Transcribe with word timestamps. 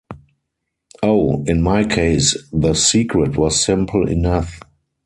Oh, 1.03 1.43
in 1.45 1.61
my 1.61 1.83
case 1.83 2.35
the 2.51 2.73
secret 2.73 3.37
was 3.37 3.63
simple 3.63 4.09
enough. 4.09 4.59